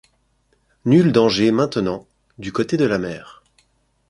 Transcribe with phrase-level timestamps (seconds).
[0.83, 2.07] Nul danger maintenant
[2.39, 3.43] du côté de la mer.